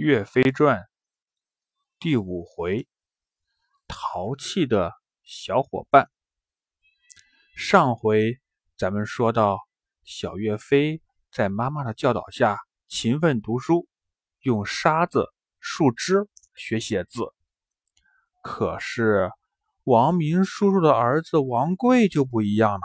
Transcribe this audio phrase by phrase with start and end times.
[0.00, 0.88] 岳飞传
[1.98, 2.88] 第五回：
[3.86, 6.08] 淘气的小伙伴。
[7.54, 8.40] 上回
[8.78, 9.58] 咱们说到，
[10.02, 12.58] 小岳飞在妈妈的教导下
[12.88, 13.86] 勤奋读书，
[14.40, 15.26] 用沙子、
[15.58, 17.24] 树枝学写字。
[18.40, 19.30] 可是
[19.84, 22.80] 王明叔叔的儿子王贵就不一样了，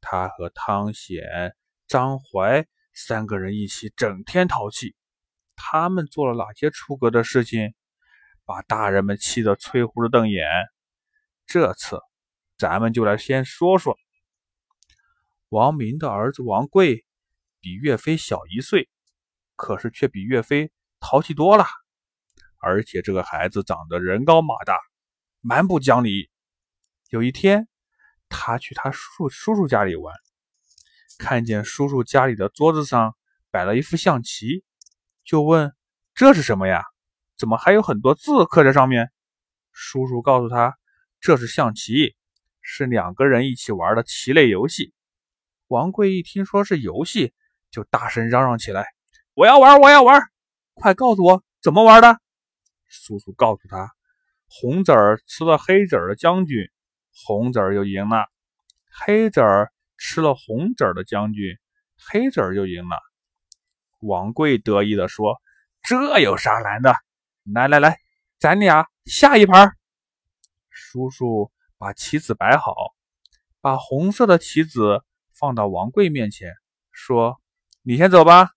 [0.00, 1.22] 他和汤显、
[1.86, 4.96] 张怀三个人一起，整天淘气。
[5.56, 7.74] 他们做了哪些出格的事情，
[8.44, 10.46] 把大人们气得吹胡子瞪眼？
[11.46, 12.00] 这次，
[12.56, 13.96] 咱们就来先说说
[15.48, 17.04] 王明的儿子王贵，
[17.60, 18.88] 比岳飞小一岁，
[19.56, 21.64] 可是却比岳飞淘气多了。
[22.58, 24.78] 而且这个孩子长得人高马大，
[25.40, 26.30] 蛮不讲理。
[27.10, 27.68] 有一天，
[28.28, 30.14] 他去他叔叔叔家里玩，
[31.18, 33.14] 看见叔叔家里的桌子上
[33.50, 34.64] 摆了一副象棋。
[35.24, 35.72] 就问
[36.14, 36.84] 这是什么呀？
[37.36, 39.10] 怎么还有很多字刻在上面？
[39.72, 40.76] 叔叔告诉他，
[41.18, 42.14] 这是象棋，
[42.60, 44.92] 是两个人一起玩的棋类游戏。
[45.66, 47.32] 王贵一听说是游戏，
[47.70, 48.86] 就大声嚷嚷起来
[49.34, 50.22] ：“我要玩，我要玩！
[50.74, 52.20] 快告诉我怎么玩的！”
[52.86, 53.90] 叔叔告诉他
[54.46, 56.70] ：“红子儿吃了黑子儿的将军，
[57.12, 58.26] 红子儿就赢了；
[58.90, 61.58] 黑子儿吃了红子儿的将军，
[61.96, 63.00] 黑子儿就赢了。”
[64.04, 65.40] 王贵得意地说
[65.82, 66.94] ：“这有啥难的？
[67.52, 67.98] 来来来，
[68.38, 69.72] 咱俩下一盘。”
[70.68, 72.74] 叔叔把棋子摆好，
[73.62, 76.52] 把红色的棋子放到王贵面前，
[76.92, 77.40] 说
[77.82, 78.50] ：“你先走吧。”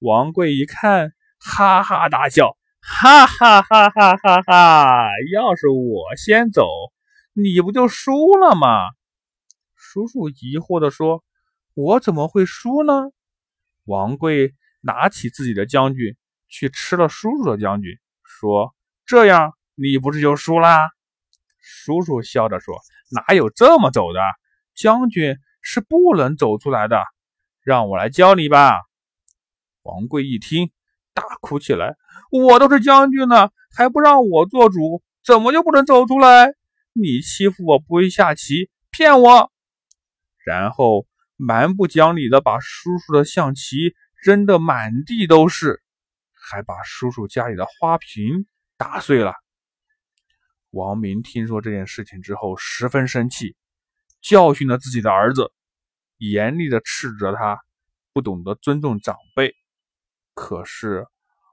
[0.00, 5.08] 王贵一看，哈哈大笑：“哈哈哈哈哈哈！
[5.32, 6.66] 要是我先走，
[7.32, 8.80] 你不就输了吗？”
[9.76, 11.22] 叔叔疑惑地说
[11.74, 13.10] ：“我怎么会输呢？”
[13.86, 16.16] 王贵拿起自己的将军，
[16.48, 18.74] 去吃了叔叔的将军，说
[19.06, 20.90] ：“这样你不是就输啦？”
[21.62, 22.76] 叔叔笑着说
[23.10, 24.20] ：“哪有这么走的？
[24.74, 27.00] 将军是不能走出来的，
[27.62, 28.80] 让我来教你吧。”
[29.82, 30.70] 王贵一听，
[31.14, 31.94] 大哭起来
[32.30, 36.54] ：“我都是将军了，还不让我做主，怎么就不能走出来？
[36.92, 39.52] 你欺负我不会下棋，骗我！”
[40.44, 41.05] 然后。
[41.36, 45.82] 蛮不讲理的，把叔叔的象棋扔得满地都是，
[46.32, 48.46] 还把叔叔家里的花瓶
[48.78, 49.34] 打碎了。
[50.70, 53.54] 王明听说这件事情之后，十分生气，
[54.22, 55.52] 教训了自己的儿子，
[56.16, 57.60] 严厉的斥责他
[58.14, 59.54] 不懂得尊重长辈。
[60.32, 61.06] 可是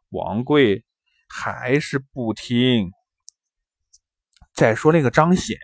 [0.09, 0.85] 王贵
[1.27, 2.91] 还是不听。
[4.53, 5.57] 再说那个张显，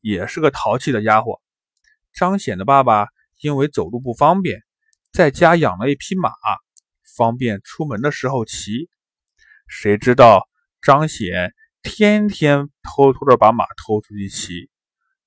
[0.00, 1.40] 也是个淘气的家伙。
[2.12, 3.13] 张显的爸爸。
[3.40, 4.60] 因为走路不方便，
[5.12, 6.30] 在家养了一匹马，
[7.16, 8.88] 方便出门的时候骑。
[9.66, 10.48] 谁知道
[10.82, 11.52] 张显
[11.82, 14.70] 天天偷偷的把马偷出去骑，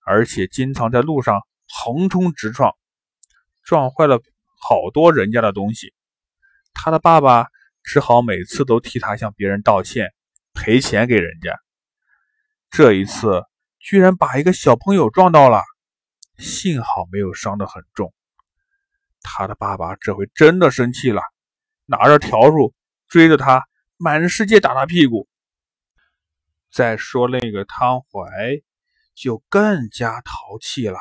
[0.06, 2.74] 而且经常在路上横冲直撞，
[3.64, 4.22] 撞坏了
[4.68, 5.94] 好多人家的东西。
[6.74, 7.48] 他的爸爸
[7.84, 10.14] 只好每次都替他向别人道歉，
[10.54, 11.58] 赔钱给人家。
[12.70, 13.44] 这一次
[13.80, 15.64] 居然把一个小朋友撞到了。
[16.38, 18.14] 幸好没有伤得很重，
[19.22, 21.22] 他的爸爸这回真的生气了，
[21.86, 22.74] 拿着笤帚
[23.08, 23.68] 追着他，
[23.98, 25.28] 满世界打他屁股。
[26.70, 28.62] 再说那个汤怀
[29.16, 31.00] 就更加淘气了，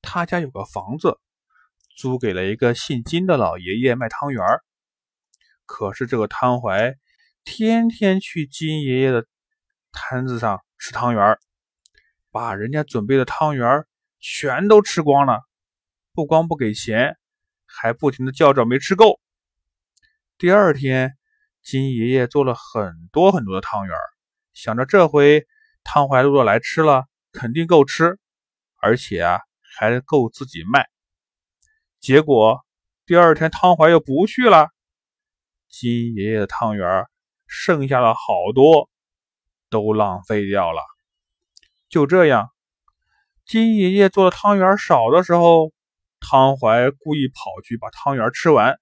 [0.00, 1.18] 他家有个房子，
[1.96, 4.62] 租给了一个姓金的老爷爷卖汤圆儿。
[5.66, 6.94] 可是这个汤怀
[7.42, 9.26] 天天去金爷爷的
[9.90, 11.40] 摊子上吃汤圆儿，
[12.30, 13.88] 把人家准备的汤圆儿。
[14.22, 15.42] 全都吃光了，
[16.14, 17.18] 不光不给钱，
[17.66, 19.20] 还不停的叫着没吃够。
[20.38, 21.18] 第二天，
[21.60, 23.96] 金爷爷做了很多很多的汤圆，
[24.54, 25.44] 想着这回
[25.82, 28.20] 汤怀路的来吃了，肯定够吃，
[28.80, 30.88] 而且啊还够自己卖。
[31.98, 32.64] 结果
[33.04, 34.70] 第二天汤怀又不去了，
[35.68, 37.06] 金爷爷的汤圆
[37.48, 38.88] 剩下了好多，
[39.68, 40.80] 都浪费掉了。
[41.88, 42.50] 就这样。
[43.52, 45.74] 金爷爷做的汤圆少的时候，
[46.20, 48.80] 汤怀故意跑去把汤圆吃完。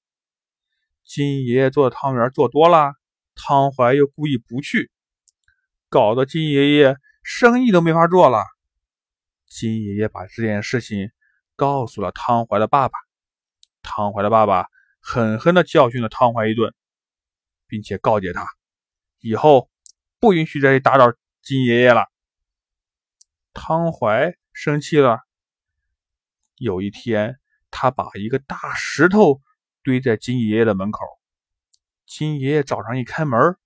[1.05, 2.93] 金爷爷做的汤圆做多了，
[3.34, 4.93] 汤怀又故意不去，
[5.88, 6.94] 搞得金爷爷
[7.25, 8.44] 生意都没法做了。
[9.49, 11.11] 金爷爷把这件事情
[11.56, 12.96] 告诉了汤怀的爸爸，
[13.82, 14.69] 汤怀的爸爸
[15.00, 16.72] 狠狠地教训了汤怀一顿，
[17.67, 18.46] 并且告诫他
[19.19, 19.69] 以后
[20.20, 21.12] 不允许再打扰
[21.43, 22.06] 金爷爷了。
[23.52, 24.32] 汤怀。
[24.52, 25.20] 生气了。
[26.56, 27.38] 有一天，
[27.70, 29.41] 他把一个大石头
[29.82, 31.05] 堆在金爷爷的门口。
[32.06, 33.56] 金爷爷早上一开门，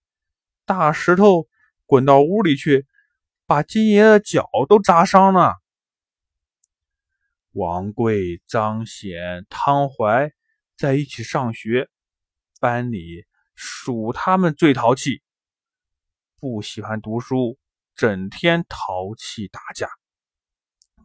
[0.65, 1.49] 大石头
[1.87, 2.87] 滚到屋里去，
[3.47, 5.57] 把金爷爷的脚都砸伤了。
[7.53, 10.33] 王贵、张显、汤怀
[10.77, 11.89] 在一起上学，
[12.61, 15.23] 班里数他们最淘气，
[16.37, 17.59] 不喜欢读书，
[17.95, 19.89] 整天淘气打架。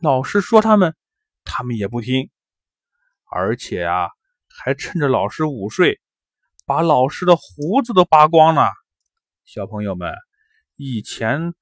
[0.02, 0.96] 老师说他们，
[1.44, 2.30] 他们也不听，
[3.30, 4.08] 而且啊，
[4.48, 6.00] 还趁着老师午睡，
[6.66, 8.72] 把老师的胡子都拔光了。
[9.44, 10.14] 小朋友们，
[10.78, 11.54] 以前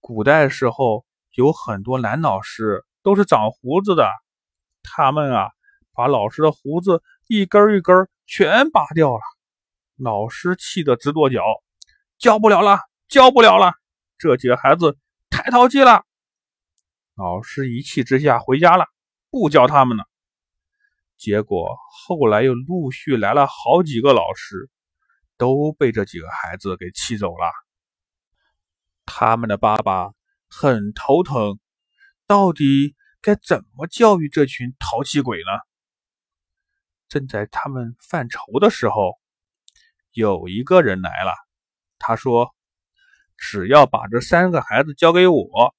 [0.00, 1.04] 古代时候
[1.34, 4.10] 有很多男老师都是长胡子的。
[4.82, 5.50] 他们啊，
[5.92, 9.20] 把老师的胡子一根一根全拔掉了，
[9.96, 11.40] 老师气得直跺脚，
[12.18, 13.74] 教不了了，教不了了，
[14.18, 14.98] 这几个孩子
[15.30, 16.05] 太淘气了。
[17.16, 18.86] 老师一气之下回家了，
[19.30, 20.04] 不教他们了。
[21.16, 21.76] 结果
[22.06, 24.70] 后来又陆续来了好几个老师，
[25.36, 27.50] 都被这几个孩子给气走了。
[29.06, 30.12] 他们的爸爸
[30.48, 31.58] 很头疼，
[32.26, 32.94] 到底。
[33.22, 35.50] 该怎么教育这群淘气鬼呢？
[37.08, 39.18] 正在他们犯愁的时候，
[40.12, 41.32] 有一个人来了。
[41.98, 42.54] 他说
[43.36, 45.74] ：“只要把这三个孩子交给我，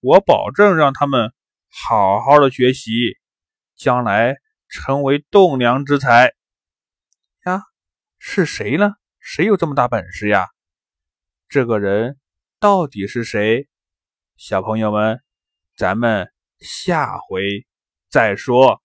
[0.00, 1.32] 我保证让他们
[1.68, 2.90] 好好的学习，
[3.74, 4.36] 将来
[4.68, 6.32] 成为栋梁之才。”
[7.44, 7.62] 呀，
[8.18, 8.92] 是谁呢？
[9.18, 10.46] 谁有这么大本事呀？
[11.48, 12.18] 这个人
[12.60, 13.68] 到底是谁？
[14.36, 15.20] 小朋友们，
[15.76, 16.30] 咱们。
[16.58, 17.66] 下回
[18.08, 18.82] 再说。